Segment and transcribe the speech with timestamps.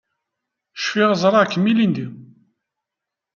[0.79, 2.07] Cfiɣ ẓriɣ-kem ilindi.